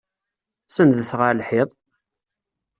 Senndet 0.67 1.11
ɣer 1.19 1.31
lḥiḍ! 1.35 1.69